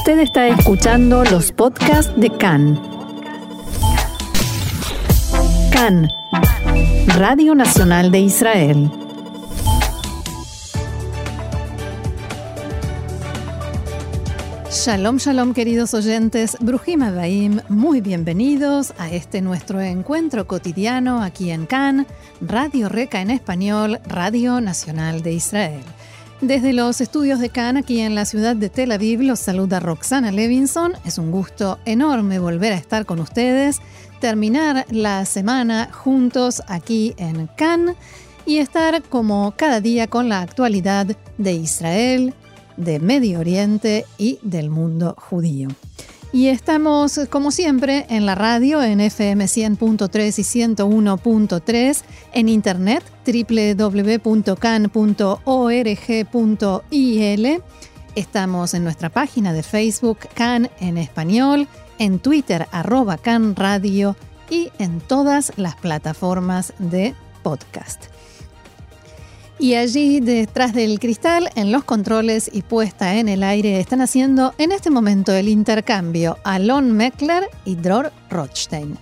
Usted 0.00 0.20
está 0.20 0.48
escuchando 0.48 1.24
los 1.24 1.52
podcasts 1.52 2.10
de 2.16 2.30
CAN. 2.30 2.80
CAN, 5.70 6.08
Radio 7.18 7.54
Nacional 7.54 8.10
de 8.10 8.20
Israel. 8.20 8.90
Shalom, 14.70 15.18
shalom 15.18 15.52
queridos 15.52 15.92
oyentes, 15.92 16.56
Brujim 16.60 17.02
Abaim, 17.02 17.60
muy 17.68 18.00
bienvenidos 18.00 18.94
a 18.96 19.10
este 19.10 19.42
nuestro 19.42 19.82
encuentro 19.82 20.46
cotidiano 20.46 21.22
aquí 21.22 21.50
en 21.50 21.66
CAN, 21.66 22.06
Radio 22.40 22.88
Reca 22.88 23.20
en 23.20 23.30
español, 23.30 24.00
Radio 24.06 24.62
Nacional 24.62 25.22
de 25.22 25.34
Israel. 25.34 25.82
Desde 26.40 26.72
los 26.72 27.02
estudios 27.02 27.38
de 27.38 27.50
Cannes, 27.50 27.82
aquí 27.82 28.00
en 28.00 28.14
la 28.14 28.24
ciudad 28.24 28.56
de 28.56 28.70
Tel 28.70 28.92
Aviv, 28.92 29.20
los 29.20 29.40
saluda 29.40 29.78
Roxana 29.78 30.32
Levinson. 30.32 30.94
Es 31.04 31.18
un 31.18 31.30
gusto 31.30 31.78
enorme 31.84 32.38
volver 32.38 32.72
a 32.72 32.76
estar 32.76 33.04
con 33.04 33.20
ustedes, 33.20 33.80
terminar 34.20 34.86
la 34.90 35.26
semana 35.26 35.90
juntos 35.92 36.62
aquí 36.66 37.14
en 37.18 37.46
Cannes 37.58 37.96
y 38.46 38.56
estar 38.56 39.02
como 39.02 39.52
cada 39.54 39.82
día 39.82 40.06
con 40.06 40.30
la 40.30 40.40
actualidad 40.40 41.14
de 41.36 41.52
Israel, 41.52 42.32
de 42.78 43.00
Medio 43.00 43.40
Oriente 43.40 44.06
y 44.16 44.38
del 44.40 44.70
mundo 44.70 45.14
judío. 45.18 45.68
Y 46.32 46.46
estamos, 46.46 47.20
como 47.28 47.50
siempre, 47.50 48.06
en 48.08 48.24
la 48.24 48.36
radio, 48.36 48.80
en 48.82 49.00
FM 49.00 49.46
100.3 49.46 50.38
y 50.38 50.42
101.3, 50.76 52.02
en 52.32 52.48
internet, 52.48 53.02
www.can.org.il. 53.26 54.42
Estamos 58.14 58.74
en 58.74 58.84
nuestra 58.84 59.08
página 59.08 59.52
de 59.52 59.64
Facebook, 59.64 60.18
Can 60.34 60.70
en 60.78 60.98
español, 60.98 61.66
en 61.98 62.20
Twitter, 62.20 62.68
arroba 62.70 63.18
Can 63.18 63.56
Radio 63.56 64.14
y 64.48 64.70
en 64.78 65.00
todas 65.00 65.52
las 65.56 65.74
plataformas 65.76 66.74
de 66.78 67.14
podcast. 67.42 68.04
Y 69.60 69.74
allí 69.74 70.20
detrás 70.20 70.72
del 70.72 70.98
cristal, 70.98 71.50
en 71.54 71.70
los 71.70 71.84
controles 71.84 72.50
y 72.50 72.62
puesta 72.62 73.16
en 73.16 73.28
el 73.28 73.42
aire, 73.42 73.78
están 73.78 74.00
haciendo 74.00 74.54
en 74.56 74.72
este 74.72 74.88
momento 74.88 75.34
el 75.34 75.50
intercambio 75.50 76.38
Alon 76.44 76.92
Meckler 76.92 77.44
y 77.66 77.74
Dror 77.74 78.10
Rothstein. 78.30 78.96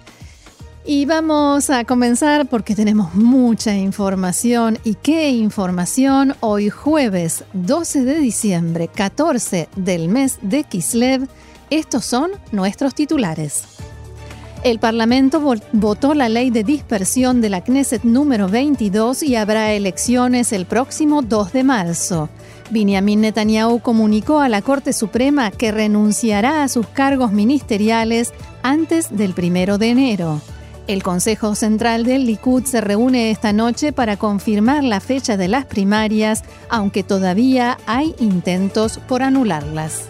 Y 0.85 1.05
vamos 1.05 1.71
a 1.71 1.85
comenzar 1.85 2.49
porque 2.49 2.75
tenemos 2.75 3.15
mucha 3.15 3.73
información. 3.77 4.79
¿Y 4.83 4.97
qué 4.97 5.31
información? 5.31 6.35
Hoy 6.41 6.71
jueves 6.71 7.45
12 7.53 8.05
de 8.05 8.19
diciembre, 8.19 8.89
14 8.89 9.69
del 9.77 10.09
mes 10.09 10.41
de 10.43 10.65
Kislev, 10.65 11.29
estos 11.71 12.05
son 12.05 12.33
nuestros 12.51 12.97
titulares. 12.97 13.78
El 14.65 14.81
Parlamento 14.81 15.41
votó 15.73 16.15
la 16.15 16.29
ley 16.29 16.51
de 16.51 16.65
dispersión 16.65 17.41
de 17.41 17.49
la 17.49 17.63
Knesset 17.63 18.03
número 18.03 18.49
22 18.49 19.23
y 19.23 19.37
habrá 19.37 19.73
elecciones 19.73 20.53
el 20.53 20.67
próximo 20.67 21.23
2 21.23 21.53
de 21.53 21.65
marzo. 21.65 22.29
Benjamin 22.71 23.21
Netanyahu 23.21 23.81
comunicó 23.81 24.41
a 24.41 24.49
la 24.49 24.61
Corte 24.61 24.93
Suprema 24.93 25.53
que 25.53 25.71
renunciará 25.71 26.65
a 26.65 26.69
sus 26.69 26.89
cargos 26.89 27.33
ministeriales 27.33 28.33
antes 28.63 29.17
del 29.17 29.33
1 29.37 29.79
de 29.79 29.89
enero. 29.89 30.41
El 30.89 31.03
Consejo 31.03 31.55
Central 31.55 32.05
del 32.05 32.27
Likud 32.27 32.65
se 32.65 32.81
reúne 32.81 33.31
esta 33.31 33.53
noche 33.53 33.93
para 33.93 34.17
confirmar 34.17 34.83
la 34.83 35.01
fecha 35.01 35.37
de 35.37 35.47
las 35.47 35.67
primarias, 35.67 36.43
aunque 36.69 37.03
todavía 37.05 37.79
hay 37.87 38.15
intentos 38.19 38.99
por 39.07 39.23
anularlas. 39.23 40.09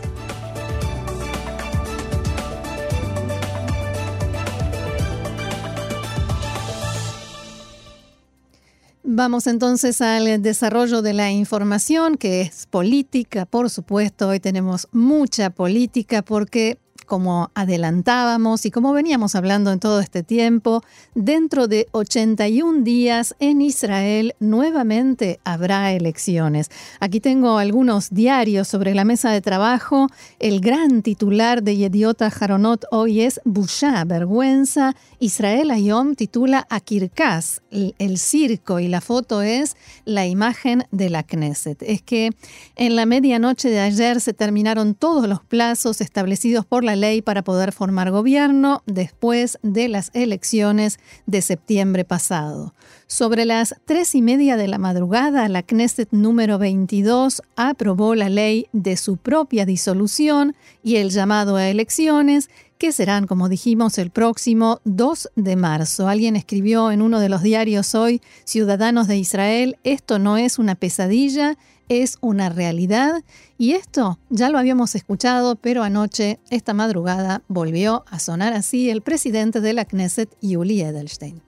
Vamos 9.10 9.46
entonces 9.46 10.02
al 10.02 10.42
desarrollo 10.42 11.00
de 11.00 11.14
la 11.14 11.30
información, 11.30 12.18
que 12.18 12.42
es 12.42 12.66
política, 12.66 13.46
por 13.46 13.70
supuesto. 13.70 14.28
Hoy 14.28 14.38
tenemos 14.38 14.86
mucha 14.92 15.48
política 15.48 16.20
porque 16.20 16.76
como 17.08 17.50
adelantábamos 17.54 18.66
y 18.66 18.70
como 18.70 18.92
veníamos 18.92 19.34
hablando 19.34 19.72
en 19.72 19.80
todo 19.80 19.98
este 19.98 20.22
tiempo, 20.22 20.84
dentro 21.14 21.66
de 21.66 21.88
81 21.92 22.84
días 22.84 23.34
en 23.40 23.62
Israel 23.62 24.34
nuevamente 24.38 25.40
habrá 25.42 25.92
elecciones. 25.92 26.70
Aquí 27.00 27.18
tengo 27.18 27.58
algunos 27.58 28.10
diarios 28.10 28.68
sobre 28.68 28.94
la 28.94 29.04
mesa 29.04 29.30
de 29.30 29.40
trabajo. 29.40 30.08
El 30.38 30.60
gran 30.60 31.02
titular 31.02 31.62
de 31.62 31.76
Yediota 31.76 32.26
Haronot 32.26 32.84
hoy 32.90 33.22
es 33.22 33.40
Busha, 33.44 34.04
vergüenza. 34.04 34.94
Israel 35.18 35.70
Ayom 35.70 36.14
titula 36.14 36.66
a 36.68 36.80
Kirkas, 36.80 37.62
el 37.70 38.18
circo, 38.18 38.78
y 38.80 38.88
la 38.88 39.00
foto 39.00 39.42
es 39.42 39.76
la 40.04 40.26
imagen 40.26 40.84
de 40.90 41.08
la 41.08 41.22
Knesset. 41.22 41.82
Es 41.82 42.02
que 42.02 42.32
en 42.76 42.96
la 42.96 43.06
medianoche 43.06 43.70
de 43.70 43.80
ayer 43.80 44.20
se 44.20 44.34
terminaron 44.34 44.94
todos 44.94 45.26
los 45.26 45.40
plazos 45.42 46.02
establecidos 46.02 46.66
por 46.66 46.84
la 46.84 46.97
ley 46.98 47.22
para 47.22 47.42
poder 47.42 47.72
formar 47.72 48.10
gobierno 48.10 48.82
después 48.84 49.58
de 49.62 49.88
las 49.88 50.10
elecciones 50.14 50.98
de 51.26 51.40
septiembre 51.40 52.04
pasado. 52.04 52.74
Sobre 53.06 53.46
las 53.46 53.74
tres 53.86 54.14
y 54.14 54.20
media 54.20 54.58
de 54.58 54.68
la 54.68 54.76
madrugada, 54.76 55.48
la 55.48 55.62
Knesset 55.62 56.10
número 56.10 56.58
22 56.58 57.42
aprobó 57.56 58.14
la 58.14 58.28
ley 58.28 58.66
de 58.72 58.98
su 58.98 59.16
propia 59.16 59.64
disolución 59.64 60.54
y 60.82 60.96
el 60.96 61.08
llamado 61.08 61.56
a 61.56 61.68
elecciones 61.68 62.50
que 62.78 62.92
serán, 62.92 63.26
como 63.26 63.48
dijimos, 63.48 63.98
el 63.98 64.10
próximo 64.10 64.80
2 64.84 65.30
de 65.36 65.56
marzo. 65.56 66.08
Alguien 66.08 66.36
escribió 66.36 66.90
en 66.90 67.02
uno 67.02 67.20
de 67.20 67.28
los 67.28 67.42
diarios 67.42 67.94
hoy, 67.94 68.22
Ciudadanos 68.44 69.08
de 69.08 69.16
Israel, 69.18 69.76
esto 69.82 70.18
no 70.18 70.36
es 70.36 70.58
una 70.58 70.76
pesadilla, 70.76 71.58
es 71.88 72.18
una 72.20 72.48
realidad 72.48 73.24
y 73.56 73.72
esto 73.72 74.18
ya 74.30 74.50
lo 74.50 74.58
habíamos 74.58 74.94
escuchado, 74.94 75.56
pero 75.56 75.82
anoche, 75.82 76.38
esta 76.50 76.74
madrugada, 76.74 77.42
volvió 77.48 78.04
a 78.08 78.18
sonar 78.18 78.52
así 78.52 78.90
el 78.90 79.02
presidente 79.02 79.60
de 79.60 79.72
la 79.72 79.84
Knesset, 79.84 80.36
Yuli 80.40 80.82
Edelstein. 80.82 81.47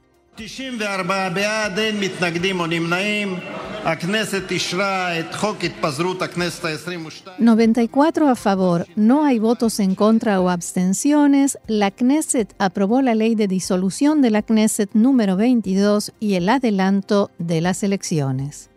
94 7.39 8.29
a 8.29 8.35
favor, 8.35 8.87
no 8.97 9.25
hay 9.25 9.39
votos 9.39 9.81
en 9.81 9.95
contra 9.95 10.41
o 10.41 10.49
abstenciones. 10.49 11.59
La 11.67 11.91
Knesset 11.91 12.55
aprobó 12.59 13.03
la 13.03 13.15
ley 13.15 13.35
de 13.35 13.49
disolución 13.49 14.23
de 14.23 14.31
la 14.31 14.43
Knesset 14.43 14.91
número 14.95 15.37
22 15.37 16.13
y 16.21 16.35
el 16.35 16.49
adelanto 16.49 17.31
de 17.39 17.61
las 17.61 17.83
elecciones. 17.83 18.70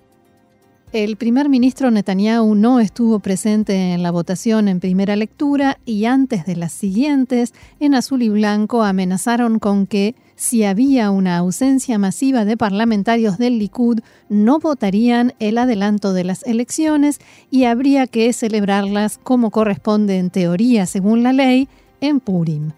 El 0.94 1.18
primer 1.18 1.50
ministro 1.50 1.90
Netanyahu 1.90 2.54
no 2.54 2.80
estuvo 2.80 3.18
presente 3.18 3.94
en 3.94 4.04
la 4.04 4.12
votación 4.12 4.68
en 4.68 4.80
primera 4.80 5.16
lectura 5.16 5.80
y 5.88 6.06
antes 6.06 6.46
de 6.46 6.56
las 6.56 6.72
siguientes, 6.72 7.56
en 7.80 7.96
azul 7.96 8.22
y 8.22 8.30
blanco 8.30 8.84
amenazaron 8.84 9.58
con 9.58 9.88
que 9.88 10.14
si 10.36 10.64
había 10.64 11.09
una 11.09 11.38
ausencia 11.38 11.98
masiva 11.98 12.46
de 12.46 12.58
parlamentarios 12.58 13.40
del 13.40 13.58
Likud, 13.58 14.02
no 14.30 14.59
votarían 14.59 15.34
el 15.40 15.58
adelanto 15.58 16.14
de 16.14 16.26
las 16.26 16.44
elecciones 16.44 17.20
y 17.50 17.64
habría 17.64 18.06
que 18.06 18.32
celebrarlas 18.32 19.18
como 19.18 19.50
corresponde 19.50 20.20
en 20.20 20.30
teoría 20.30 20.86
según 20.86 21.24
la 21.24 21.34
ley 21.34 21.70
en 22.02 22.20
Purim. 22.20 22.70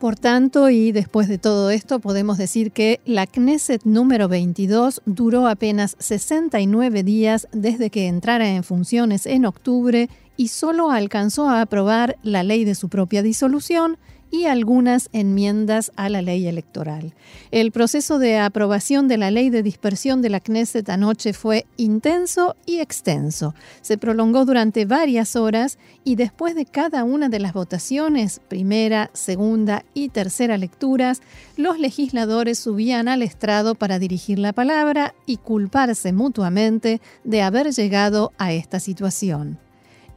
Por 0.00 0.16
tanto, 0.16 0.70
y 0.70 0.92
después 0.92 1.28
de 1.28 1.36
todo 1.36 1.68
esto, 1.68 2.00
podemos 2.00 2.38
decir 2.38 2.72
que 2.72 3.00
la 3.04 3.26
Knesset 3.26 3.82
número 3.84 4.28
22 4.28 5.02
duró 5.04 5.46
apenas 5.46 5.94
69 5.98 7.02
días 7.02 7.48
desde 7.52 7.90
que 7.90 8.08
entrara 8.08 8.48
en 8.48 8.64
funciones 8.64 9.26
en 9.26 9.44
octubre 9.44 10.08
y 10.36 10.48
solo 10.48 10.90
alcanzó 10.90 11.48
a 11.48 11.60
aprobar 11.60 12.16
la 12.22 12.42
ley 12.42 12.64
de 12.64 12.74
su 12.74 12.88
propia 12.88 13.22
disolución 13.22 13.98
y 14.30 14.44
algunas 14.46 15.08
enmiendas 15.12 15.92
a 15.96 16.08
la 16.08 16.22
ley 16.22 16.46
electoral. 16.46 17.14
El 17.50 17.72
proceso 17.72 18.18
de 18.18 18.38
aprobación 18.38 19.08
de 19.08 19.18
la 19.18 19.30
ley 19.30 19.50
de 19.50 19.62
dispersión 19.62 20.22
de 20.22 20.30
la 20.30 20.40
Knesset 20.40 20.88
anoche 20.88 21.32
fue 21.32 21.66
intenso 21.76 22.56
y 22.64 22.78
extenso. 22.78 23.54
Se 23.80 23.98
prolongó 23.98 24.44
durante 24.44 24.84
varias 24.84 25.36
horas 25.36 25.78
y 26.04 26.14
después 26.14 26.54
de 26.54 26.64
cada 26.64 27.04
una 27.04 27.28
de 27.28 27.40
las 27.40 27.52
votaciones, 27.52 28.40
primera, 28.48 29.10
segunda 29.12 29.84
y 29.94 30.10
tercera 30.10 30.56
lecturas, 30.56 31.22
los 31.56 31.78
legisladores 31.78 32.58
subían 32.58 33.08
al 33.08 33.22
estrado 33.22 33.74
para 33.74 33.98
dirigir 33.98 34.38
la 34.38 34.52
palabra 34.52 35.14
y 35.26 35.38
culparse 35.38 36.12
mutuamente 36.12 37.00
de 37.24 37.42
haber 37.42 37.72
llegado 37.72 38.32
a 38.38 38.52
esta 38.52 38.80
situación. 38.80 39.58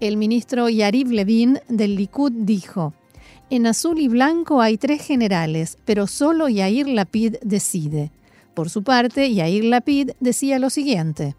El 0.03 0.17
ministro 0.17 0.67
Yariv 0.67 1.11
Levin 1.11 1.59
del 1.69 1.95
Likud 1.95 2.33
dijo, 2.33 2.94
en 3.50 3.65
azul 3.67 4.00
y 4.00 4.09
blanco 4.09 4.59
hay 4.59 4.77
tres 4.77 5.01
generales, 5.01 5.77
pero 5.85 6.07
solo 6.07 6.50
Yair 6.50 6.89
Lapid 6.89 7.35
decide. 7.41 8.11
Por 8.53 8.69
su 8.69 8.83
parte, 8.83 9.33
Yair 9.33 9.63
Lapid 9.63 10.09
decía 10.19 10.59
lo 10.59 10.69
siguiente. 10.69 11.38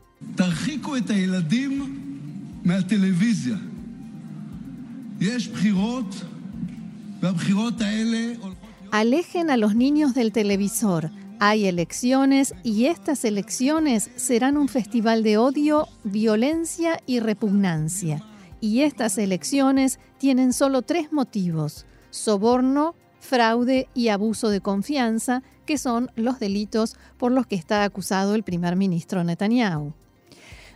Alejen 8.93 9.50
a 9.50 9.58
los 9.58 9.75
niños 9.75 10.14
del 10.14 10.32
televisor. 10.32 11.10
Hay 11.38 11.67
elecciones 11.67 12.55
y 12.62 12.87
estas 12.87 13.26
elecciones 13.26 14.10
serán 14.17 14.56
un 14.56 14.69
festival 14.69 15.22
de 15.22 15.37
odio, 15.37 15.87
violencia 16.02 17.02
y 17.06 17.20
repugnancia. 17.20 18.25
Y 18.64 18.81
estas 18.81 19.19
elecciones 19.19 19.99
tienen 20.16 20.55
solo 20.55 20.81
tres 20.81 21.12
motivos, 21.12 21.84
soborno, 22.08 22.94
fraude 23.20 23.88
y 23.93 24.08
abuso 24.08 24.49
de 24.49 24.62
confianza, 24.62 25.43
que 25.66 25.76
son 25.76 26.11
los 26.16 26.40
delitos 26.40 26.96
por 27.19 27.31
los 27.31 27.46
que 27.46 27.56
está 27.56 27.84
acusado 27.84 28.34
el 28.34 28.43
primer 28.43 28.75
ministro 28.76 29.22
Netanyahu. 29.22 29.93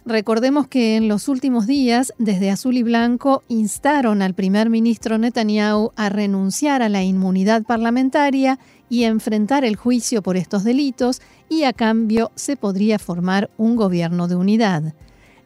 Recordemos 0.04 0.68
que 0.68 0.96
en 0.96 1.08
los 1.08 1.28
últimos 1.28 1.66
días, 1.66 2.12
desde 2.18 2.50
Azul 2.50 2.76
y 2.76 2.82
Blanco, 2.82 3.42
instaron 3.48 4.20
al 4.20 4.34
primer 4.34 4.68
ministro 4.68 5.16
Netanyahu 5.16 5.92
a 5.96 6.10
renunciar 6.10 6.82
a 6.82 6.90
la 6.90 7.02
inmunidad 7.02 7.62
parlamentaria 7.62 8.58
y 8.90 9.04
enfrentar 9.04 9.64
el 9.64 9.76
juicio 9.76 10.20
por 10.20 10.36
estos 10.36 10.62
delitos 10.62 11.22
y 11.48 11.62
a 11.62 11.72
cambio 11.72 12.32
se 12.34 12.58
podría 12.58 12.98
formar 12.98 13.48
un 13.56 13.76
gobierno 13.76 14.28
de 14.28 14.36
unidad. 14.36 14.92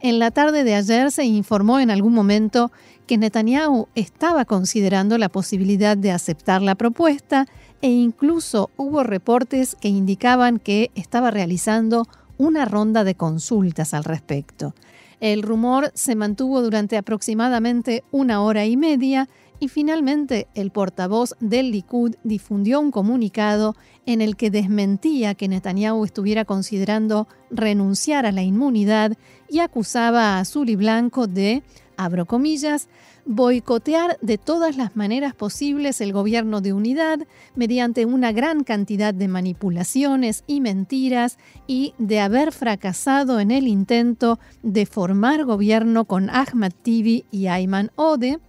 En 0.04 0.19
la 0.19 0.32
tarde 0.32 0.64
de 0.64 0.75
ayer 0.75 1.12
se 1.12 1.25
informó 1.25 1.78
en 1.78 1.88
algún 1.88 2.12
momento 2.12 2.72
que 3.06 3.19
Netanyahu 3.19 3.87
estaba 3.94 4.44
considerando 4.44 5.16
la 5.16 5.28
posibilidad 5.28 5.96
de 5.96 6.10
aceptar 6.10 6.60
la 6.60 6.75
propuesta 6.75 7.46
e 7.82 7.88
incluso 7.88 8.70
hubo 8.76 9.04
reportes 9.04 9.76
que 9.81 9.87
indicaban 9.87 10.58
que 10.58 10.90
estaba 10.96 11.31
realizando 11.31 12.08
una 12.37 12.64
ronda 12.64 13.04
de 13.04 13.14
consultas 13.14 13.94
al 13.94 14.02
respecto. 14.02 14.75
El 15.20 15.43
rumor 15.43 15.93
se 15.94 16.16
mantuvo 16.16 16.62
durante 16.62 16.96
aproximadamente 16.96 18.02
una 18.10 18.43
hora 18.43 18.66
y 18.66 18.76
media 18.76 19.28
y 19.62 19.68
finalmente 19.68 20.48
el 20.56 20.72
portavoz 20.72 21.36
del 21.38 21.70
Likud 21.70 22.16
difundió 22.24 22.80
un 22.80 22.90
comunicado 22.90 23.76
en 24.06 24.20
el 24.20 24.34
que 24.34 24.50
desmentía 24.50 25.36
que 25.36 25.46
Netanyahu 25.46 26.04
estuviera 26.04 26.44
considerando 26.44 27.28
renunciar 27.48 28.26
a 28.26 28.32
la 28.32 28.42
inmunidad 28.42 29.16
y 29.48 29.60
acusaba 29.60 30.30
a 30.30 30.40
Azul 30.40 30.68
y 30.68 30.74
Blanco 30.74 31.28
de 31.28 31.62
abro 31.96 32.26
comillas, 32.26 32.88
boicotear 33.24 34.18
de 34.20 34.36
todas 34.36 34.76
las 34.76 34.96
maneras 34.96 35.32
posibles 35.32 36.00
el 36.00 36.12
gobierno 36.12 36.60
de 36.60 36.72
unidad 36.72 37.20
mediante 37.54 38.04
una 38.04 38.32
gran 38.32 38.64
cantidad 38.64 39.14
de 39.14 39.28
manipulaciones 39.28 40.42
y 40.48 40.60
mentiras 40.60 41.38
y 41.68 41.94
de 41.98 42.18
haber 42.18 42.50
fracasado 42.50 43.38
en 43.38 43.52
el 43.52 43.68
intento 43.68 44.40
de 44.64 44.86
formar 44.86 45.44
gobierno 45.44 46.04
con 46.04 46.30
Ahmad 46.30 46.72
Tibi 46.82 47.26
y 47.30 47.46
Ayman 47.46 47.92
Ode, 47.94 48.40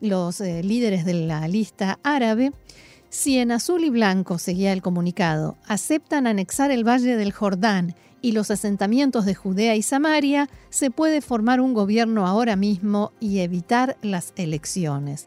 los 0.00 0.40
eh, 0.40 0.62
líderes 0.62 1.04
de 1.04 1.14
la 1.14 1.46
lista 1.48 1.98
árabe, 2.02 2.52
si 3.08 3.38
en 3.38 3.50
azul 3.52 3.84
y 3.84 3.90
blanco, 3.90 4.38
seguía 4.38 4.72
el 4.72 4.82
comunicado, 4.82 5.56
aceptan 5.66 6.26
anexar 6.26 6.70
el 6.70 6.86
Valle 6.86 7.16
del 7.16 7.32
Jordán 7.32 7.94
y 8.22 8.32
los 8.32 8.50
asentamientos 8.50 9.24
de 9.24 9.34
Judea 9.34 9.74
y 9.74 9.82
Samaria, 9.82 10.48
se 10.68 10.90
puede 10.90 11.20
formar 11.20 11.60
un 11.60 11.74
gobierno 11.74 12.26
ahora 12.26 12.56
mismo 12.56 13.12
y 13.18 13.40
evitar 13.40 13.96
las 14.02 14.32
elecciones. 14.36 15.26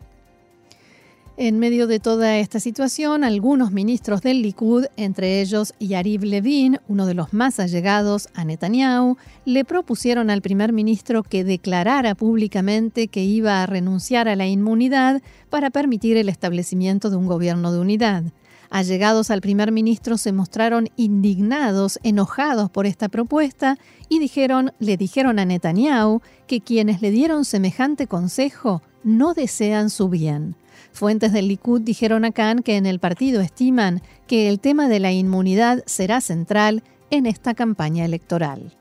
En 1.35 1.57
medio 1.57 1.87
de 1.87 1.99
toda 1.99 2.37
esta 2.37 2.59
situación, 2.59 3.23
algunos 3.23 3.71
ministros 3.71 4.21
del 4.21 4.43
Likud, 4.43 4.85
entre 4.97 5.41
ellos 5.41 5.73
Yariv 5.79 6.23
Levin, 6.23 6.79
uno 6.87 7.07
de 7.07 7.15
los 7.15 7.33
más 7.33 7.59
allegados 7.59 8.29
a 8.35 8.45
Netanyahu, 8.45 9.17
le 9.43 9.65
propusieron 9.65 10.29
al 10.29 10.43
primer 10.43 10.73
ministro 10.73 11.23
que 11.23 11.43
declarara 11.43 12.13
públicamente 12.13 13.07
que 13.07 13.23
iba 13.23 13.63
a 13.63 13.65
renunciar 13.65 14.27
a 14.27 14.35
la 14.35 14.45
inmunidad 14.45 15.23
para 15.49 15.71
permitir 15.71 16.17
el 16.17 16.29
establecimiento 16.29 17.09
de 17.09 17.15
un 17.15 17.25
gobierno 17.25 17.71
de 17.71 17.79
unidad. 17.79 18.25
Allegados 18.69 19.31
al 19.31 19.41
primer 19.41 19.71
ministro 19.71 20.19
se 20.19 20.33
mostraron 20.33 20.89
indignados, 20.97 21.97
enojados 22.03 22.69
por 22.69 22.85
esta 22.85 23.09
propuesta 23.09 23.79
y 24.07 24.19
dijeron, 24.19 24.71
le 24.77 24.97
dijeron 24.97 25.39
a 25.39 25.45
Netanyahu 25.45 26.21
que 26.45 26.61
quienes 26.61 27.01
le 27.01 27.09
dieron 27.09 27.43
semejante 27.43 28.05
consejo 28.05 28.83
no 29.03 29.33
desean 29.33 29.89
su 29.89 30.09
bien. 30.09 30.55
Fuentes 30.93 31.33
del 31.33 31.47
Likud 31.47 31.81
dijeron 31.81 32.23
a 32.23 32.31
Khan 32.31 32.61
que 32.61 32.77
en 32.77 32.85
el 32.85 32.99
partido 32.99 33.41
estiman 33.41 34.01
que 34.27 34.47
el 34.47 34.59
tema 34.59 34.87
de 34.87 34.99
la 34.99 35.11
inmunidad 35.11 35.83
será 35.87 36.21
central 36.21 36.83
en 37.09 37.25
esta 37.25 37.55
campaña 37.55 38.05
electoral. 38.05 38.77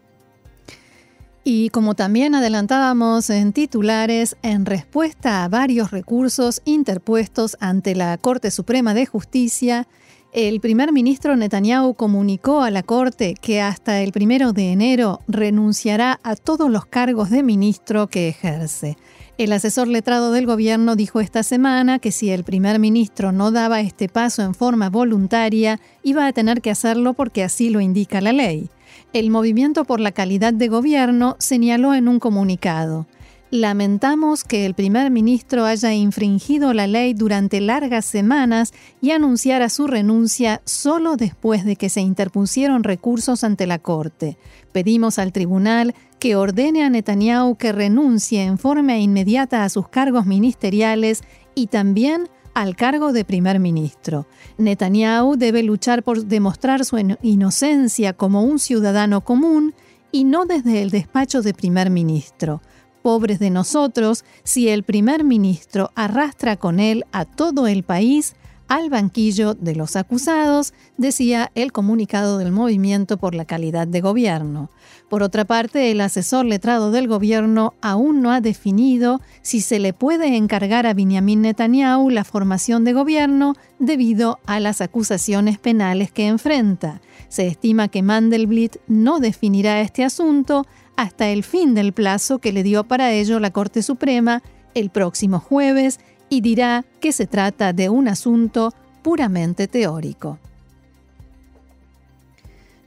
Y 1.43 1.71
como 1.71 1.95
también 1.95 2.35
adelantábamos 2.35 3.29
en 3.31 3.53
titulares, 3.53 4.37
en 4.43 4.65
respuesta 4.65 5.43
a 5.43 5.49
varios 5.49 5.91
recursos 5.91 6.63
interpuestos 6.65 7.57
ante 7.59 7.97
la 7.97 8.17
Corte 8.19 8.51
Suprema 8.53 8.95
de 8.95 9.07
Justicia, 9.07 9.89
el 10.33 10.61
primer 10.61 10.93
ministro 10.93 11.35
Netanyahu 11.35 11.95
comunicó 11.95 12.63
a 12.63 12.71
la 12.71 12.83
Corte 12.83 13.35
que 13.41 13.61
hasta 13.61 14.01
el 14.03 14.13
primero 14.13 14.53
de 14.53 14.71
enero 14.71 15.21
renunciará 15.29 16.21
a 16.23 16.37
todos 16.37 16.71
los 16.71 16.87
cargos 16.87 17.31
de 17.31 17.43
ministro 17.43 18.07
que 18.07 18.29
ejerce. 18.29 18.97
El 19.39 19.53
asesor 19.53 19.89
letrado 19.89 20.31
del 20.31 20.45
gobierno 20.45 20.95
dijo 20.95 21.19
esta 21.21 21.43
semana 21.43 21.99
que 21.99 22.13
si 22.13 22.31
el 22.31 22.45
primer 22.45 22.79
ministro 22.79 23.33
no 23.33 23.51
daba 23.51 23.81
este 23.81 24.09
paso 24.09 24.43
en 24.43 24.55
forma 24.55 24.91
voluntaria, 24.91 25.81
iba 26.03 26.27
a 26.27 26.33
tener 26.33 26.61
que 26.61 26.71
hacerlo 26.71 27.15
porque 27.15 27.43
así 27.43 27.71
lo 27.71 27.81
indica 27.81 28.21
la 28.21 28.33
ley. 28.33 28.69
El 29.15 29.31
Movimiento 29.31 29.85
por 29.85 30.01
la 30.01 30.13
Calidad 30.13 30.53
de 30.53 30.69
Gobierno 30.69 31.37
señaló 31.39 31.95
en 31.95 32.09
un 32.09 32.21
comunicado, 32.21 33.07
Lamentamos 33.55 34.45
que 34.45 34.65
el 34.65 34.73
primer 34.73 35.11
ministro 35.11 35.67
haya 35.67 35.93
infringido 35.93 36.73
la 36.73 36.87
ley 36.87 37.13
durante 37.13 37.61
largas 37.61 38.07
semanas 38.07 38.73
y 39.03 39.11
anunciara 39.11 39.69
su 39.69 39.87
renuncia 39.87 40.63
solo 40.65 41.17
después 41.17 41.67
de 41.67 41.77
que 41.77 41.91
se 41.91 42.01
interpusieron 42.01 42.83
recursos 42.83 43.45
ante 43.45 43.67
la 43.67 43.79
Corte. 43.79 44.39
Pedimos 44.73 45.19
al 45.19 45.35
tribunal 45.35 45.95
que 46.19 46.35
ordene 46.35 46.83
a 46.83 46.89
Netanyahu 46.89 47.57
que 47.57 47.73
renuncie 47.73 48.43
en 48.43 48.57
forma 48.57 48.97
inmediata 48.97 49.65
a 49.65 49.69
sus 49.69 49.87
cargos 49.87 50.25
ministeriales 50.25 51.21
y 51.55 51.67
también 51.67 52.31
al 52.55 52.75
cargo 52.75 53.13
de 53.13 53.27
primer 53.27 53.61
ministro. 53.61 54.27
Netanyahu 54.57 55.37
debe 55.37 55.63
luchar 55.63 56.03
por 56.03 56.25
demostrar 56.25 56.87
su 56.87 56.97
inocencia 57.21 58.15
como 58.15 58.45
un 58.45 58.59
ciudadano 58.59 59.21
común 59.21 59.75
y 60.11 60.25
no 60.25 60.47
desde 60.47 60.81
el 60.81 60.89
despacho 60.89 61.43
de 61.43 61.53
primer 61.53 61.91
ministro 61.91 62.63
pobres 63.03 63.39
de 63.39 63.51
nosotros 63.51 64.25
si 64.45 64.69
el 64.69 64.85
primer 64.85 65.25
ministro 65.25 65.91
arrastra 65.95 66.57
con 66.57 66.81
él 66.81 67.05
a 67.13 67.25
todo 67.25 67.67
el 67.67 67.83
país 67.83 68.35
al 68.73 68.89
banquillo 68.89 69.53
de 69.53 69.75
los 69.75 69.97
acusados, 69.97 70.73
decía 70.97 71.51
el 71.55 71.73
comunicado 71.73 72.39
del 72.39 72.53
Movimiento 72.53 73.19
por 73.19 73.35
la 73.35 73.45
Calidad 73.45 73.87
de 73.87 74.01
Gobierno. 74.01 74.71
Por 75.11 75.23
otra 75.23 75.45
parte, 75.45 75.91
el 75.91 76.01
asesor 76.01 76.47
letrado 76.47 76.91
del 76.91 77.07
gobierno 77.07 77.75
aún 77.83 78.23
no 78.23 78.33
ha 78.33 78.41
definido 78.41 79.21
si 79.43 79.61
se 79.61 79.79
le 79.79 79.93
puede 79.93 80.37
encargar 80.37 80.87
a 80.87 80.95
Benjamin 80.95 81.43
Netanyahu 81.43 82.09
la 82.09 82.25
formación 82.25 82.85
de 82.85 82.95
gobierno 82.95 83.57
debido 83.79 84.39
a 84.47 84.59
las 84.59 84.81
acusaciones 84.81 85.59
penales 85.59 86.11
que 86.11 86.27
enfrenta. 86.27 87.03
Se 87.29 87.47
estima 87.47 87.89
que 87.89 88.03
Mandelblit 88.03 88.77
no 88.87 89.21
definirá 89.21 89.83
este 89.83 90.03
asunto 90.03 90.67
hasta 91.03 91.29
el 91.31 91.43
fin 91.43 91.75
del 91.75 91.93
plazo 91.93 92.39
que 92.39 92.53
le 92.53 92.63
dio 92.63 92.85
para 92.85 93.13
ello 93.13 93.41
la 93.41 93.51
Corte 93.51 93.83
Suprema 93.83 94.41
el 94.75 94.91
próximo 94.91 95.41
jueves 95.41 95.99
y 96.29 96.43
dirá 96.43 96.85
que 97.01 97.11
se 97.11 97.27
trata 97.27 97.73
de 97.73 97.89
un 97.89 98.07
asunto 98.07 98.73
puramente 99.03 99.67
teórico. 99.67 100.39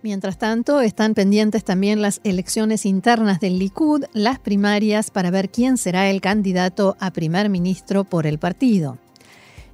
Mientras 0.01 0.37
tanto, 0.37 0.79
están 0.79 1.13
pendientes 1.13 1.65
también 1.65 2.01
las 2.01 2.21
elecciones 2.23 2.85
internas 2.85 3.41
del 3.41 3.59
Likud, 3.59 4.05
las 4.13 4.39
primarias, 4.39 5.11
para 5.11 5.29
ver 5.29 5.49
quién 5.49 5.77
será 5.77 6.09
el 6.09 6.21
candidato 6.21 6.95
a 6.99 7.11
primer 7.11 7.49
ministro 7.49 8.05
por 8.05 8.27
el 8.27 8.39
partido. 8.39 8.97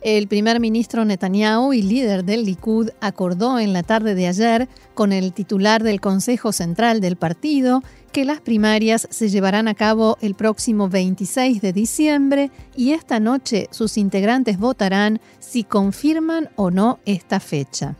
El 0.01 0.27
primer 0.27 0.59
ministro 0.59 1.05
Netanyahu 1.05 1.73
y 1.73 1.83
líder 1.83 2.25
del 2.25 2.43
Likud 2.43 2.89
acordó 3.01 3.59
en 3.59 3.71
la 3.71 3.83
tarde 3.83 4.15
de 4.15 4.27
ayer 4.27 4.67
con 4.95 5.13
el 5.13 5.31
titular 5.31 5.83
del 5.83 6.01
Consejo 6.01 6.51
Central 6.51 7.01
del 7.01 7.17
partido 7.17 7.83
que 8.11 8.25
las 8.25 8.41
primarias 8.41 9.07
se 9.11 9.29
llevarán 9.29 9.67
a 9.67 9.75
cabo 9.75 10.17
el 10.21 10.33
próximo 10.33 10.89
26 10.89 11.61
de 11.61 11.71
diciembre 11.71 12.49
y 12.75 12.93
esta 12.93 13.19
noche 13.19 13.67
sus 13.69 13.95
integrantes 13.99 14.57
votarán 14.57 15.21
si 15.39 15.63
confirman 15.63 16.49
o 16.55 16.71
no 16.71 16.97
esta 17.05 17.39
fecha. 17.39 17.95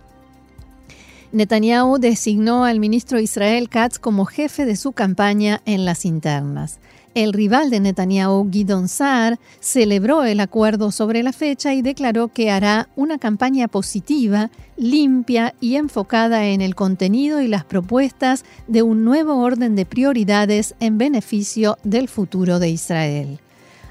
Netanyahu 1.33 1.97
designó 1.97 2.65
al 2.65 2.81
ministro 2.81 3.17
Israel 3.17 3.69
Katz 3.69 3.99
como 3.99 4.25
jefe 4.25 4.65
de 4.65 4.75
su 4.75 4.91
campaña 4.91 5.61
en 5.65 5.85
las 5.85 6.03
internas. 6.03 6.79
El 7.13 7.31
rival 7.31 7.69
de 7.69 7.79
Netanyahu, 7.79 8.49
Gidon 8.51 8.89
Saar, 8.89 9.39
celebró 9.61 10.25
el 10.25 10.41
acuerdo 10.41 10.91
sobre 10.91 11.23
la 11.23 11.31
fecha 11.31 11.73
y 11.73 11.81
declaró 11.81 12.27
que 12.27 12.51
hará 12.51 12.89
una 12.97 13.17
campaña 13.17 13.69
positiva, 13.69 14.49
limpia 14.75 15.55
y 15.61 15.75
enfocada 15.75 16.47
en 16.47 16.59
el 16.59 16.75
contenido 16.75 17.41
y 17.41 17.47
las 17.47 17.63
propuestas 17.63 18.43
de 18.67 18.81
un 18.81 19.05
nuevo 19.05 19.37
orden 19.37 19.75
de 19.75 19.85
prioridades 19.85 20.75
en 20.81 20.97
beneficio 20.97 21.77
del 21.83 22.09
futuro 22.09 22.59
de 22.59 22.69
Israel. 22.69 23.39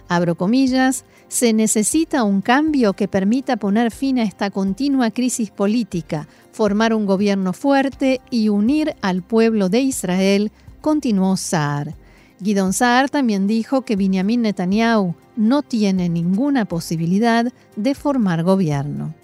Abro 0.08 0.34
comillas, 0.34 1.04
se 1.28 1.52
necesita 1.52 2.24
un 2.24 2.40
cambio 2.40 2.92
que 2.94 3.06
permita 3.06 3.56
poner 3.56 3.92
fin 3.92 4.18
a 4.18 4.24
esta 4.24 4.50
continua 4.50 5.10
crisis 5.10 5.50
política, 5.50 6.26
formar 6.60 6.92
un 6.92 7.06
gobierno 7.06 7.54
fuerte 7.54 8.20
y 8.28 8.50
unir 8.50 8.94
al 9.00 9.22
pueblo 9.22 9.70
de 9.70 9.80
Israel, 9.80 10.52
continuó 10.82 11.38
Saar. 11.38 11.94
Guidon 12.38 12.74
Saar 12.74 13.08
también 13.08 13.46
dijo 13.46 13.80
que 13.80 13.96
Benjamin 13.96 14.42
Netanyahu 14.42 15.14
no 15.36 15.62
tiene 15.62 16.10
ninguna 16.10 16.66
posibilidad 16.66 17.50
de 17.76 17.94
formar 17.94 18.42
gobierno. 18.42 19.14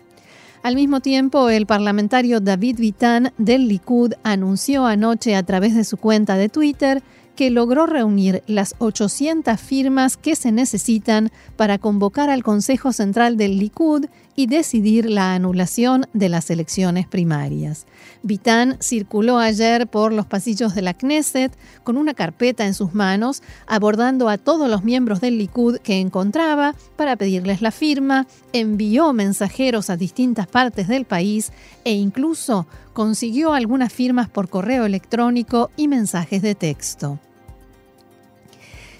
Al 0.62 0.76
mismo 0.76 1.00
tiempo, 1.00 1.50
el 1.50 1.66
parlamentario 1.66 2.40
David 2.40 2.78
Vitan 2.78 3.31
del 3.37 3.69
Likud 3.69 4.14
anunció 4.23 4.87
anoche 4.87 5.37
a 5.37 5.43
través 5.43 5.75
de 5.75 5.85
su 5.85 5.99
cuenta 5.99 6.38
de 6.38 6.49
Twitter 6.49 7.02
que 7.37 7.50
logró 7.50 7.87
reunir 7.87 8.43
las 8.47 8.75
800 8.78 9.61
firmas 9.61 10.16
que 10.16 10.35
se 10.35 10.50
necesitan 10.50 11.31
para 11.57 11.78
convocar 11.78 12.31
al 12.31 12.43
Consejo 12.43 12.93
Central 12.93 13.37
del 13.37 13.59
Likud 13.59 14.07
y 14.35 14.47
decidir 14.47 15.09
la 15.09 15.35
anulación 15.35 16.07
de 16.12 16.28
las 16.28 16.50
elecciones 16.50 17.07
primarias. 17.07 17.87
Vitán 18.23 18.76
circuló 18.81 19.38
ayer 19.38 19.87
por 19.87 20.12
los 20.12 20.26
pasillos 20.26 20.75
de 20.75 20.83
la 20.83 20.95
Knesset 20.95 21.57
con 21.85 21.97
una 21.97 22.14
carpeta 22.14 22.66
en 22.66 22.75
sus 22.75 22.95
manos, 22.95 23.43
abordando 23.66 24.28
a 24.28 24.38
todos 24.38 24.69
los 24.69 24.85
miembros 24.85 25.21
del 25.21 25.38
Likud 25.38 25.78
que 25.78 26.00
encontraba 26.00 26.75
para 26.97 27.16
pedirles 27.16 27.62
la 27.62 27.71
firma, 27.71 28.26
envió 28.52 29.12
mensajeros 29.12 29.90
a 29.90 29.97
distintas 29.97 30.47
partes 30.47 30.88
del 30.88 31.05
país 31.05 31.52
e 31.85 31.93
incluso 31.93 32.66
consiguió 32.93 33.52
algunas 33.52 33.93
firmas 33.93 34.28
por 34.28 34.49
correo 34.49 34.87
electrónico 34.87 35.71
y 35.76 35.88
mensajes 35.88 36.43
de 36.43 36.55
texto. 36.55 37.19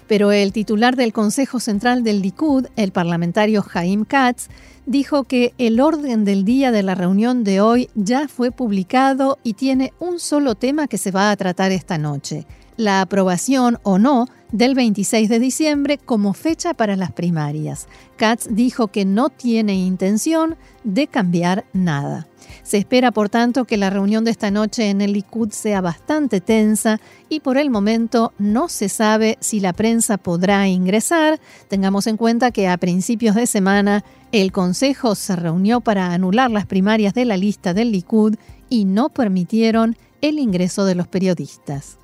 Pero 0.07 0.31
el 0.31 0.53
titular 0.53 0.95
del 0.95 1.13
Consejo 1.13 1.59
Central 1.59 2.03
del 2.03 2.21
Likud, 2.21 2.67
el 2.75 2.91
parlamentario 2.91 3.61
Jaim 3.61 4.05
Katz, 4.05 4.47
dijo 4.85 5.25
que 5.25 5.53
el 5.57 5.79
orden 5.79 6.23
del 6.23 6.45
día 6.45 6.71
de 6.71 6.81
la 6.81 6.95
reunión 6.95 7.43
de 7.43 7.59
hoy 7.59 7.89
ya 7.93 8.27
fue 8.27 8.51
publicado 8.51 9.37
y 9.43 9.53
tiene 9.53 9.93
un 9.99 10.19
solo 10.19 10.55
tema 10.55 10.87
que 10.87 10.97
se 10.97 11.11
va 11.11 11.29
a 11.29 11.35
tratar 11.35 11.71
esta 11.71 11.97
noche, 11.97 12.45
la 12.77 13.01
aprobación 13.01 13.79
o 13.83 13.99
no 13.99 14.27
del 14.51 14.75
26 14.75 15.27
de 15.27 15.39
diciembre 15.39 15.97
como 15.97 16.33
fecha 16.33 16.73
para 16.73 16.95
las 16.95 17.11
primarias. 17.11 17.87
Katz 18.15 18.47
dijo 18.49 18.87
que 18.87 19.03
no 19.03 19.29
tiene 19.29 19.75
intención 19.75 20.55
de 20.83 21.07
cambiar 21.07 21.65
nada. 21.73 22.27
Se 22.63 22.77
espera, 22.77 23.11
por 23.11 23.29
tanto, 23.29 23.65
que 23.65 23.77
la 23.77 23.89
reunión 23.89 24.23
de 24.23 24.31
esta 24.31 24.51
noche 24.51 24.89
en 24.89 25.01
el 25.01 25.13
Likud 25.13 25.51
sea 25.51 25.81
bastante 25.81 26.41
tensa 26.41 26.99
y 27.29 27.41
por 27.41 27.57
el 27.57 27.69
momento 27.69 28.33
no 28.37 28.69
se 28.69 28.89
sabe 28.89 29.37
si 29.41 29.59
la 29.59 29.73
prensa 29.73 30.17
podrá 30.17 30.67
ingresar. 30.67 31.39
Tengamos 31.67 32.07
en 32.07 32.17
cuenta 32.17 32.51
que 32.51 32.67
a 32.67 32.77
principios 32.77 33.35
de 33.35 33.47
semana 33.47 34.03
el 34.31 34.51
Consejo 34.51 35.15
se 35.15 35.35
reunió 35.35 35.81
para 35.81 36.13
anular 36.13 36.51
las 36.51 36.65
primarias 36.65 37.13
de 37.13 37.25
la 37.25 37.37
lista 37.37 37.73
del 37.73 37.91
Likud 37.91 38.35
y 38.69 38.85
no 38.85 39.09
permitieron 39.09 39.97
el 40.21 40.39
ingreso 40.39 40.85
de 40.85 40.95
los 40.95 41.07
periodistas. 41.07 41.97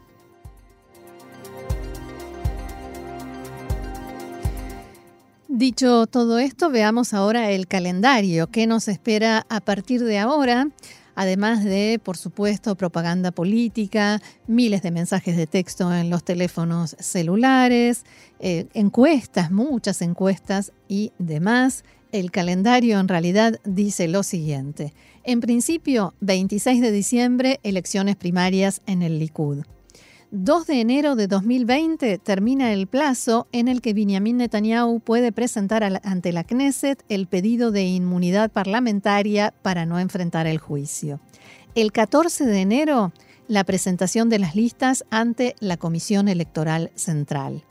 Dicho 5.56 6.08
todo 6.08 6.40
esto, 6.40 6.72
veamos 6.72 7.14
ahora 7.14 7.52
el 7.52 7.68
calendario 7.68 8.48
que 8.48 8.66
nos 8.66 8.88
espera 8.88 9.46
a 9.50 9.62
partir 9.62 10.04
de 10.04 10.18
ahora, 10.18 10.70
además 11.14 11.64
de, 11.64 12.02
por 12.04 12.18
supuesto, 12.18 12.74
propaganda 12.74 13.30
política, 13.30 14.20
miles 14.48 14.82
de 14.82 14.90
mensajes 14.90 15.38
de 15.38 15.46
texto 15.46 15.94
en 15.94 16.10
los 16.10 16.24
teléfonos 16.24 16.96
celulares, 16.98 18.04
eh, 18.40 18.66
encuestas, 18.74 19.52
muchas 19.52 20.02
encuestas 20.02 20.72
y 20.88 21.12
demás. 21.20 21.84
El 22.12 22.32
calendario 22.32 23.00
en 23.00 23.08
realidad 23.08 23.60
dice 23.64 24.08
lo 24.08 24.24
siguiente. 24.24 24.96
En 25.24 25.40
principio, 25.40 26.16
26 26.22 26.82
de 26.82 26.92
diciembre, 26.92 27.60
elecciones 27.62 28.16
primarias 28.16 28.82
en 28.88 29.04
el 29.04 29.20
Likud. 29.20 29.60
2 30.36 30.66
de 30.66 30.82
enero 30.82 31.16
de 31.16 31.28
2020 31.28 32.18
termina 32.18 32.74
el 32.74 32.88
plazo 32.88 33.46
en 33.52 33.68
el 33.68 33.82
que 33.82 33.94
Benjamin 33.94 34.38
Netanyahu 34.38 35.00
puede 35.00 35.32
presentar 35.32 35.84
ante 36.04 36.32
la 36.32 36.44
Knesset 36.44 37.04
el 37.08 37.28
pedido 37.28 37.70
de 37.70 37.84
inmunidad 37.84 38.50
parlamentaria 38.50 39.54
para 39.62 39.86
no 39.86 40.00
enfrentar 40.00 40.48
el 40.48 40.58
juicio. 40.58 41.20
El 41.75 41.92
14 41.92 42.48
de 42.48 42.62
enero, 42.62 43.13
la 43.48 43.63
presentación 43.63 44.30
de 44.30 44.40
las 44.40 44.56
listas 44.56 45.06
ante 45.12 45.54
la 45.60 45.78
Comisión 45.78 46.28
Electoral 46.28 46.90
Central. 46.96 47.63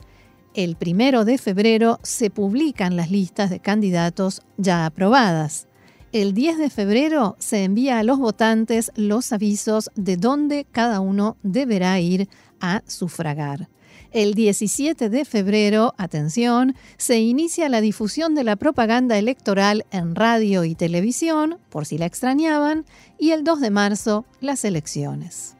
El 0.53 0.77
1 0.79 1.25
de 1.25 1.37
febrero 1.37 1.99
se 2.01 2.29
publican 2.29 2.95
las 2.95 3.11
listas 3.11 3.49
de 3.49 3.59
candidatos 3.59 4.41
ya 4.55 4.85
aprobadas. 4.85 5.67
El 6.13 6.35
10 6.35 6.59
de 6.59 6.69
febrero 6.69 7.35
se 7.39 7.63
envía 7.63 7.97
a 7.97 8.03
los 8.03 8.19
votantes 8.19 8.91
los 8.95 9.33
avisos 9.33 9.89
de 9.95 10.15
dónde 10.15 10.67
cada 10.71 10.99
uno 10.99 11.37
deberá 11.41 11.99
ir 11.99 12.29
a 12.63 12.81
sufragar. 12.87 13.67
El 14.11 14.33
17 14.35 15.09
de 15.09 15.25
febrero, 15.25 15.93
atención, 15.97 16.75
se 16.97 17.19
inicia 17.19 17.67
la 17.67 17.81
difusión 17.81 18.35
de 18.35 18.43
la 18.43 18.55
propaganda 18.55 19.17
electoral 19.17 19.85
en 19.91 20.15
radio 20.15 20.63
y 20.63 20.73
televisión, 20.73 21.57
por 21.69 21.85
si 21.85 21.97
la 21.97 22.05
extrañaban, 22.05 22.85
y 23.19 23.31
el 23.31 23.43
2 23.43 23.59
de 23.59 23.69
marzo, 23.69 24.25
las 24.39 24.65
elecciones. 24.65 25.55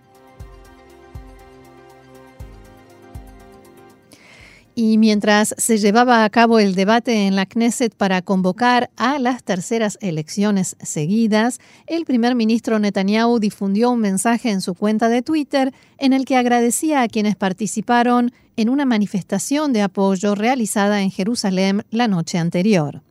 Y 4.75 4.97
mientras 4.97 5.53
se 5.57 5.77
llevaba 5.77 6.23
a 6.23 6.29
cabo 6.31 6.57
el 6.57 6.73
debate 6.73 7.27
en 7.27 7.35
la 7.35 7.45
Knesset 7.45 7.93
para 7.93 8.23
convocar 8.23 8.89
a 8.97 9.19
las 9.19 9.43
terceras 9.43 9.99
elecciones 10.01 10.75
seguidas, 10.81 11.59
el 11.85 12.05
primer 12.05 12.33
ministro 12.33 12.79
Netanyahu 12.79 13.39
difundió 13.39 13.91
un 13.91 13.99
mensaje 13.99 14.49
en 14.49 14.61
su 14.61 14.73
cuenta 14.73 15.09
de 15.09 15.21
Twitter 15.21 15.73
en 15.99 16.11
el 16.11 16.25
que 16.25 16.37
agradecía 16.37 17.03
a 17.03 17.07
quienes 17.07 17.35
participaron 17.35 18.31
en 18.57 18.69
una 18.69 18.85
manifestación 18.85 19.73
de 19.73 19.83
apoyo 19.83 20.33
realizada 20.33 21.01
en 21.01 21.11
Jerusalén 21.11 21.83
la 21.91 22.07
noche 22.07 22.39
anterior. 22.39 23.03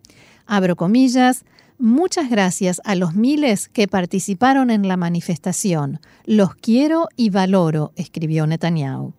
Abro 0.47 0.75
comillas, 0.75 1.45
Muchas 1.79 2.31
gracias 2.31 2.81
a 2.85 2.95
los 2.95 3.17
miles 3.17 3.69
que 3.69 3.89
participaron 3.89 4.71
en 4.71 4.87
la 4.87 4.97
manifestación. 4.97 5.99
Los 6.25 6.55
quiero 6.55 7.09
y 7.17 7.31
valoro, 7.31 7.91
escribió 7.97 8.47
Netanyahu. 8.47 9.15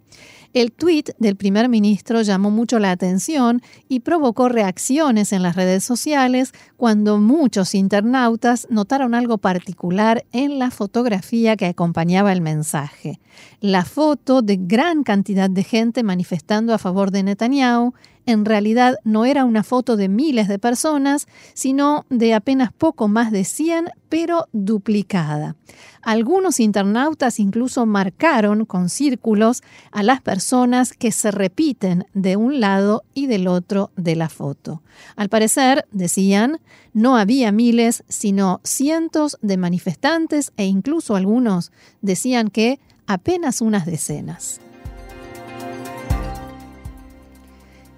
El 0.54 0.72
tuit 0.72 1.10
del 1.18 1.36
primer 1.36 1.68
ministro 1.68 2.22
llamó 2.22 2.52
mucho 2.52 2.78
la 2.78 2.92
atención 2.92 3.64
y 3.90 4.02
provocó 4.02 4.50
reacciones 4.50 5.34
en 5.34 5.42
las 5.42 5.56
redes 5.56 5.84
sociales 5.84 6.52
cuando 6.78 7.18
muchos 7.18 7.74
internautas 7.74 8.68
notaron 8.70 9.16
algo 9.16 9.40
particular 9.40 10.26
en 10.32 10.60
la 10.60 10.70
fotografía 10.70 11.58
que 11.58 11.66
acompañaba 11.66 12.32
el 12.32 12.42
mensaje. 12.42 13.20
La 13.62 13.84
foto 13.84 14.44
de 14.44 14.58
gran 14.62 15.04
cantidad 15.04 15.50
de 15.50 15.64
gente 15.64 16.04
manifestando 16.04 16.76
a 16.76 16.78
favor 16.78 17.10
de 17.10 17.24
Netanyahu 17.24 17.96
en 18.26 18.46
realidad 18.46 18.98
no 19.04 19.26
era 19.26 19.46
una 19.46 19.64
foto 19.64 19.98
de 19.98 20.10
miles 20.10 20.48
de 20.48 20.60
personas, 20.60 21.28
sino 21.54 22.06
de 22.10 22.34
apenas 22.34 22.72
poco 22.72 23.08
más 23.08 23.32
de 23.32 23.44
100, 23.44 23.90
pero 24.10 24.48
duplicada. 24.52 25.56
Algunos 26.02 26.60
internautas 26.60 27.40
incluso 27.40 27.86
marcaron 27.86 28.66
con 28.66 28.90
círculos 28.90 29.64
a 29.92 30.04
las 30.04 30.22
personas 30.22 30.94
que 30.94 31.12
se 31.12 31.32
repiten 31.32 32.06
de 32.14 32.36
un 32.36 32.60
lado 32.60 33.04
y 33.14 33.28
del 33.28 33.48
otro 33.48 33.92
de 33.96 34.16
la 34.16 34.30
foto. 34.30 34.82
Al 35.16 35.30
parecer, 35.30 35.86
decían, 35.92 36.60
no 36.94 37.18
había 37.18 37.52
miles, 37.52 38.04
sino 38.08 38.60
cientos 38.64 39.38
de 39.42 39.58
manifestantes 39.58 40.52
e 40.58 40.66
incluso 40.66 41.16
algunos 41.16 41.72
decían 42.02 42.50
que 42.50 42.80
apenas 43.08 43.62
unas 43.62 43.86
decenas. 43.86 44.60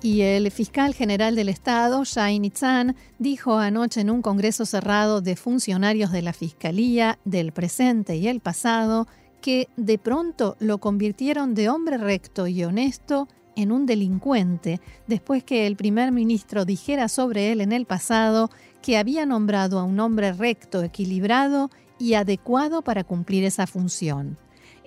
Y 0.06 0.22
el 0.22 0.52
fiscal 0.52 0.94
general 0.94 1.36
del 1.36 1.50
Estado, 1.50 2.04
Shai 2.04 2.38
Nitzan, 2.38 2.96
dijo 3.18 3.58
anoche 3.58 4.02
en 4.02 4.12
un 4.12 4.22
congreso 4.22 4.68
cerrado 4.68 5.20
de 5.20 5.36
funcionarios 5.36 6.12
de 6.12 6.22
la 6.22 6.32
Fiscalía 6.32 7.18
del 7.26 7.52
presente 7.54 8.16
y 8.16 8.28
el 8.28 8.40
pasado 8.40 9.08
que 9.42 9.68
de 9.78 9.98
pronto 9.98 10.58
lo 10.60 10.78
convirtieron 10.78 11.56
de 11.56 11.70
hombre 11.70 11.98
recto 11.98 12.46
y 12.46 12.64
honesto 12.64 13.28
en 13.56 13.72
un 13.72 13.88
delincuente 13.88 14.80
después 15.08 15.44
que 15.44 15.66
el 15.66 15.76
primer 15.76 16.12
ministro 16.12 16.66
dijera 16.66 17.08
sobre 17.08 17.52
él 17.52 17.60
en 17.60 17.72
el 17.72 17.88
pasado 17.88 18.52
que 18.84 19.00
había 19.00 19.26
nombrado 19.26 19.80
a 19.80 19.86
un 19.86 20.00
hombre 20.00 20.34
recto, 20.34 20.84
equilibrado 20.84 21.72
y 21.98 22.14
adecuado 22.14 22.84
para 22.84 23.04
cumplir 23.04 23.44
esa 23.44 23.66
función. 23.66 24.38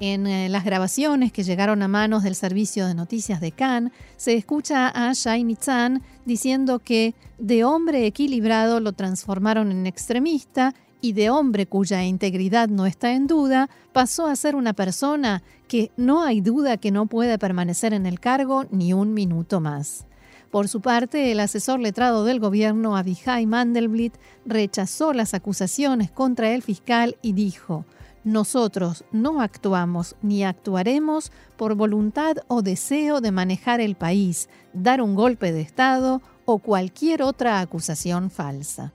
En 0.01 0.29
eh, 0.29 0.49
las 0.49 0.65
grabaciones 0.65 1.33
que 1.33 1.43
llegaron 1.43 1.83
a 1.83 1.89
manos 1.89 2.23
del 2.23 2.37
servicio 2.37 2.87
de 2.87 2.95
noticias 2.95 3.41
de 3.41 3.51
Cannes, 3.51 3.93
se 4.17 4.35
escucha 4.35 4.89
a 4.89 5.13
Shai 5.13 5.43
Nitzan 5.43 6.03
diciendo 6.25 6.79
que 6.79 7.17
de 7.39 7.65
hombre 7.65 8.07
equilibrado 8.07 8.79
lo 8.79 8.93
transformaron 8.93 9.73
en 9.73 9.87
extremista 9.89 10.73
y 11.01 11.15
de 11.15 11.31
hombre 11.31 11.67
cuya 11.67 12.05
integridad 12.05 12.69
no 12.69 12.87
está 12.87 13.13
en 13.13 13.27
duda, 13.27 13.71
pasó 13.93 14.27
a 14.27 14.37
ser 14.37 14.55
una 14.55 14.73
persona 14.73 15.43
que 15.67 15.91
no 15.97 16.23
hay 16.23 16.41
duda 16.41 16.77
que 16.77 16.93
no 16.93 17.07
puede 17.07 17.37
permanecer 17.37 17.93
en 17.93 18.07
el 18.07 18.21
cargo 18.21 18.67
ni 18.71 18.93
un 18.93 19.15
minuto 19.15 19.61
más. 19.61 20.07
Por 20.51 20.69
su 20.69 20.81
parte, 20.81 21.33
el 21.33 21.41
asesor 21.41 21.81
letrado 21.81 22.25
del 22.25 22.41
gobierno, 22.41 22.97
Abihai 22.97 23.47
Mandelblit, 23.47 24.15
rechazó 24.47 25.13
las 25.13 25.35
acusaciones 25.35 26.11
contra 26.11 26.53
el 26.55 26.63
fiscal 26.63 27.17
y 27.21 27.33
dijo, 27.33 27.85
nosotros 28.29 29.05
no 29.11 29.41
actuamos 29.41 30.15
ni 30.21 30.45
actuaremos 30.45 31.33
por 31.57 31.75
voluntad 31.75 32.37
o 32.47 32.61
deseo 32.61 33.21
de 33.21 33.33
manejar 33.33 33.81
el 33.81 33.95
país, 33.95 34.49
dar 34.75 35.01
un 35.01 35.15
golpe 35.15 35.51
de 35.51 35.63
Estado 35.63 36.21
o 36.45 36.59
cualquier 36.59 37.23
otra 37.23 37.61
acusación 37.61 38.31
falsa. 38.31 38.93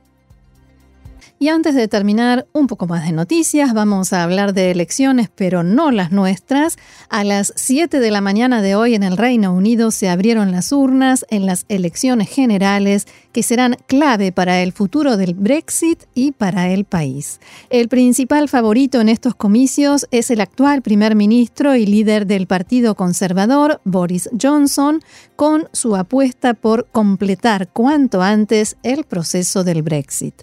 Y 1.40 1.50
antes 1.50 1.76
de 1.76 1.90
terminar, 1.90 2.48
un 2.54 2.68
poco 2.68 2.88
más 2.88 3.06
de 3.06 3.12
noticias, 3.12 3.74
vamos 3.74 4.14
a 4.14 4.24
hablar 4.24 4.54
de 4.54 4.72
elecciones, 4.72 5.30
pero 5.34 5.62
no 5.62 5.92
las 5.92 6.12
nuestras. 6.12 6.78
A 7.10 7.24
las 7.24 7.52
7 7.58 8.00
de 8.00 8.12
la 8.12 8.22
mañana 8.22 8.62
de 8.62 8.76
hoy 8.76 8.96
en 8.96 9.04
el 9.04 9.18
Reino 9.18 9.54
Unido 9.54 9.92
se 9.92 10.08
abrieron 10.08 10.52
las 10.52 10.72
urnas 10.72 11.26
en 11.30 11.46
las 11.46 11.66
elecciones 11.68 12.30
generales 12.30 13.08
que 13.34 13.44
serán 13.44 13.76
clave 13.88 14.32
para 14.32 14.62
el 14.62 14.72
futuro 14.72 15.18
del 15.18 15.34
Brexit 15.34 16.04
y 16.14 16.32
para 16.32 16.70
el 16.70 16.86
país. 16.86 17.40
El 17.70 17.90
principal 17.90 18.48
favorito 18.48 19.02
en 19.02 19.10
estos 19.10 19.36
comicios 19.36 20.08
es 20.12 20.32
el 20.32 20.40
actual 20.40 20.82
primer 20.82 21.16
ministro 21.16 21.76
y 21.76 21.86
líder 21.86 22.28
del 22.28 22.48
Partido 22.48 22.96
Conservador, 22.96 23.82
Boris 23.84 24.30
Johnson, 24.40 25.02
con 25.36 25.68
su 25.74 25.96
apuesta 25.96 26.54
por 26.54 26.88
completar 26.92 27.70
cuanto 27.70 28.22
antes 28.22 28.78
el 28.84 29.04
proceso 29.04 29.64
del 29.64 29.82
Brexit. 29.82 30.36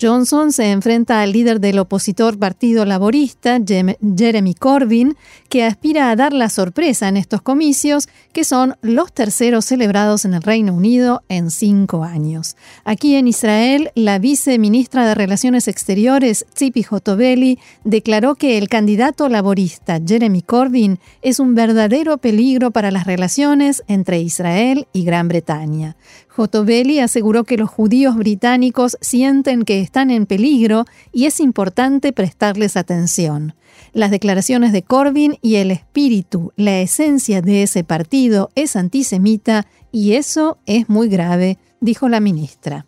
Johnson 0.00 0.37
se 0.46 0.70
enfrenta 0.70 1.20
al 1.20 1.32
líder 1.32 1.60
del 1.60 1.80
opositor 1.80 2.38
Partido 2.38 2.84
Laborista, 2.84 3.58
Jeremy 3.66 4.54
Corbyn, 4.54 5.16
que 5.48 5.64
aspira 5.64 6.10
a 6.10 6.16
dar 6.16 6.32
la 6.32 6.48
sorpresa 6.48 7.08
en 7.08 7.16
estos 7.16 7.42
comicios, 7.42 8.08
que 8.32 8.44
son 8.44 8.76
los 8.80 9.12
terceros 9.12 9.64
celebrados 9.64 10.24
en 10.24 10.34
el 10.34 10.42
Reino 10.42 10.72
Unido 10.72 11.22
en 11.28 11.50
cinco 11.50 12.04
años. 12.04 12.56
Aquí 12.84 13.16
en 13.16 13.26
Israel, 13.26 13.90
la 13.94 14.18
viceministra 14.18 15.06
de 15.06 15.14
Relaciones 15.14 15.66
Exteriores, 15.66 16.46
Tzipi 16.54 16.84
Hotobelli, 16.88 17.58
declaró 17.82 18.36
que 18.36 18.58
el 18.58 18.68
candidato 18.68 19.28
laborista 19.28 20.00
Jeremy 20.04 20.42
Corbyn 20.42 21.00
es 21.20 21.40
un 21.40 21.54
verdadero 21.54 22.18
peligro 22.18 22.70
para 22.70 22.90
las 22.92 23.06
relaciones 23.06 23.82
entre 23.88 24.20
Israel 24.20 24.86
y 24.92 25.04
Gran 25.04 25.26
Bretaña. 25.26 25.96
Jotobelli 26.38 27.00
aseguró 27.00 27.42
que 27.42 27.56
los 27.56 27.68
judíos 27.68 28.14
británicos 28.14 28.96
sienten 29.00 29.64
que 29.64 29.80
están 29.80 30.12
en 30.12 30.26
peligro 30.28 30.84
y 31.12 31.26
es 31.26 31.40
importante 31.40 32.12
prestarles 32.12 32.76
atención. 32.76 33.54
Las 33.92 34.12
declaraciones 34.12 34.72
de 34.72 34.82
Corbyn 34.82 35.38
y 35.42 35.56
el 35.56 35.72
espíritu, 35.72 36.52
la 36.56 36.78
esencia 36.78 37.42
de 37.42 37.64
ese 37.64 37.82
partido 37.82 38.50
es 38.54 38.76
antisemita 38.76 39.66
y 39.90 40.12
eso 40.12 40.58
es 40.66 40.88
muy 40.88 41.08
grave, 41.08 41.58
dijo 41.80 42.08
la 42.08 42.20
ministra. 42.20 42.86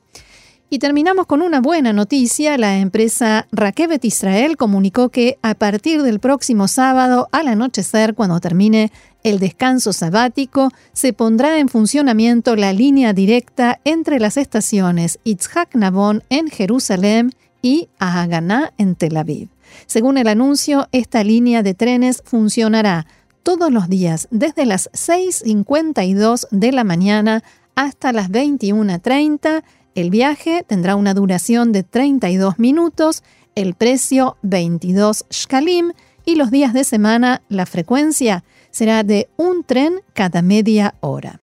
Y 0.72 0.78
terminamos 0.78 1.26
con 1.26 1.42
una 1.42 1.60
buena 1.60 1.92
noticia. 1.92 2.56
La 2.56 2.78
empresa 2.78 3.48
Rakevet 3.50 4.04
Israel 4.04 4.56
comunicó 4.56 5.08
que 5.08 5.36
a 5.42 5.56
partir 5.56 6.04
del 6.04 6.20
próximo 6.20 6.68
sábado 6.68 7.28
al 7.32 7.48
anochecer, 7.48 8.14
cuando 8.14 8.38
termine 8.38 8.92
el 9.24 9.40
descanso 9.40 9.92
sabático, 9.92 10.70
se 10.92 11.12
pondrá 11.12 11.58
en 11.58 11.68
funcionamiento 11.68 12.54
la 12.54 12.72
línea 12.72 13.12
directa 13.12 13.80
entre 13.82 14.20
las 14.20 14.36
estaciones 14.36 15.18
Itzhak 15.24 15.74
Nabon 15.74 16.22
en 16.30 16.48
Jerusalén 16.48 17.32
y 17.62 17.88
Ahaganá 17.98 18.72
en 18.78 18.94
Tel 18.94 19.16
Aviv. 19.16 19.48
Según 19.86 20.18
el 20.18 20.28
anuncio, 20.28 20.86
esta 20.92 21.24
línea 21.24 21.64
de 21.64 21.74
trenes 21.74 22.22
funcionará 22.24 23.08
todos 23.42 23.72
los 23.72 23.88
días 23.88 24.28
desde 24.30 24.66
las 24.66 24.88
6.52 24.92 26.46
de 26.52 26.70
la 26.70 26.84
mañana 26.84 27.42
hasta 27.74 28.12
las 28.12 28.30
21.30 28.30 29.64
el 29.94 30.10
viaje 30.10 30.64
tendrá 30.66 30.96
una 30.96 31.14
duración 31.14 31.72
de 31.72 31.82
32 31.82 32.58
minutos, 32.58 33.22
el 33.54 33.74
precio 33.74 34.36
22 34.42 35.26
shkalim 35.30 35.92
y 36.24 36.34
los 36.34 36.50
días 36.50 36.72
de 36.72 36.84
semana 36.84 37.42
la 37.48 37.66
frecuencia 37.66 38.44
será 38.70 39.02
de 39.02 39.28
un 39.36 39.64
tren 39.64 40.00
cada 40.14 40.42
media 40.42 40.94
hora. 41.00 41.38